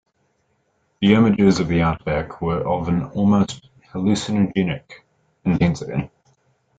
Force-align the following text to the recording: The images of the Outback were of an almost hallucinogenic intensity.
The 0.99 1.13
images 1.13 1.59
of 1.59 1.67
the 1.67 1.83
Outback 1.83 2.41
were 2.41 2.67
of 2.67 2.87
an 2.87 3.03
almost 3.11 3.69
hallucinogenic 3.91 4.89
intensity. 5.45 6.09